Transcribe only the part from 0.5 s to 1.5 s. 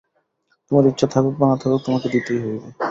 তোমার ইচ্ছা থাকুক বা